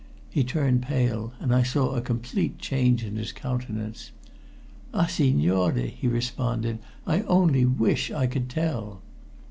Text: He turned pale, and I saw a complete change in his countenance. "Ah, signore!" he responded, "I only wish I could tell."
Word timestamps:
He 0.31 0.43
turned 0.43 0.81
pale, 0.81 1.31
and 1.39 1.53
I 1.53 1.61
saw 1.61 1.91
a 1.93 2.01
complete 2.01 2.57
change 2.57 3.03
in 3.05 3.17
his 3.17 3.31
countenance. 3.31 4.09
"Ah, 4.95 5.05
signore!" 5.05 5.89
he 5.95 6.07
responded, 6.07 6.79
"I 7.05 7.21
only 7.25 7.65
wish 7.67 8.09
I 8.09 8.25
could 8.25 8.49
tell." 8.49 9.03